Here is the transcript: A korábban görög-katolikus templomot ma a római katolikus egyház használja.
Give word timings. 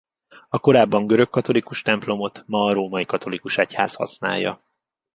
A 0.49 0.59
korábban 0.59 1.07
görög-katolikus 1.07 1.81
templomot 1.81 2.43
ma 2.47 2.65
a 2.65 2.73
római 2.73 3.05
katolikus 3.05 3.57
egyház 3.57 3.93
használja. 3.95 4.63